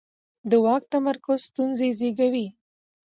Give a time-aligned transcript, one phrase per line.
[0.49, 2.47] د واک تمرکز ستونزې زېږوي